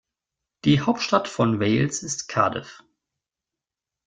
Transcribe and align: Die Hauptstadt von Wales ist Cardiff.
Die 0.65 0.81
Hauptstadt 0.81 1.27
von 1.27 1.59
Wales 1.59 2.01
ist 2.01 2.25
Cardiff. 2.27 2.81